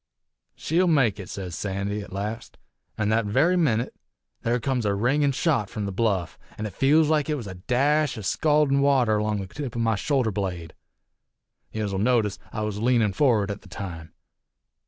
'She'll 0.55 0.87
make 0.87 1.19
it,' 1.19 1.29
sez 1.29 1.53
Sandy, 1.53 2.01
't 2.01 2.11
last 2.11 2.57
an' 2.97 3.09
that 3.09 3.23
very 3.27 3.55
minit 3.55 3.93
there 4.41 4.59
comes 4.59 4.83
a 4.83 4.95
ringin' 4.95 5.31
shot 5.31 5.69
from 5.69 5.85
the 5.85 5.91
bluff, 5.91 6.39
an' 6.57 6.65
I 6.65 6.71
feels 6.71 7.07
like 7.07 7.29
it 7.29 7.35
was 7.35 7.45
a 7.45 7.53
dash 7.53 8.17
o' 8.17 8.21
scaldin' 8.21 8.79
water 8.81 9.21
'long 9.21 9.39
the 9.41 9.45
tip 9.45 9.75
o' 9.77 9.79
my 9.79 9.93
shoulder 9.93 10.31
blade. 10.31 10.73
Yez'll 11.71 11.99
notice, 11.99 12.39
I 12.51 12.61
was 12.61 12.79
leanin' 12.79 13.13
forrard 13.13 13.51
at 13.51 13.61
the 13.61 13.69
time. 13.69 14.15